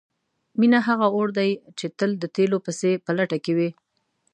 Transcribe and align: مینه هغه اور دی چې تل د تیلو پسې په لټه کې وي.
مینه 0.59 0.79
هغه 0.87 1.07
اور 1.15 1.27
دی 1.37 1.51
چې 1.77 1.85
تل 1.99 2.11
د 2.19 2.23
تیلو 2.35 2.57
پسې 2.65 2.91
په 3.05 3.11
لټه 3.17 3.37
کې 3.43 3.53
وي. 3.57 3.69